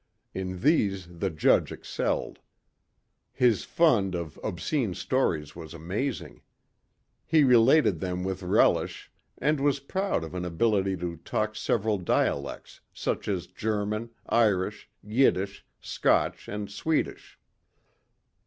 In 0.33 0.61
these 0.61 1.19
the 1.19 1.29
judge 1.29 1.71
excelled. 1.71 2.39
His 3.31 3.63
fund 3.65 4.15
of 4.15 4.39
obscene 4.43 4.95
stories 4.95 5.55
was 5.55 5.75
amazing. 5.75 6.41
He 7.23 7.43
related 7.43 7.99
them 7.99 8.23
with 8.23 8.41
relish 8.41 9.11
and 9.37 9.59
was 9.59 9.79
proud 9.79 10.23
of 10.23 10.33
an 10.33 10.43
ability 10.43 10.97
to 10.97 11.17
talk 11.17 11.55
several 11.55 11.99
dialects 11.99 12.81
such 12.91 13.27
as 13.27 13.45
German, 13.45 14.09
Irish, 14.27 14.89
Yiddish, 15.03 15.63
Scotch 15.81 16.47
and 16.47 16.71
Swedish. 16.71 17.37